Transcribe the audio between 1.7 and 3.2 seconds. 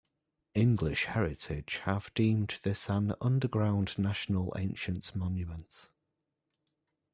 have deemed this an